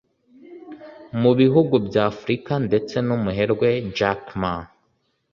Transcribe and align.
mubihugu 1.21 1.75
bya 1.87 2.03
Afurika 2.11 2.53
ndetse 2.67 2.95
n'umuherwe 3.05 3.69
Jack 3.97 4.21
Ma 4.41 4.53